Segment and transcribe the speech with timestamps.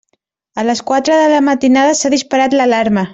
[0.61, 3.05] A les quatre de la matinada s'ha disparat l'alarma.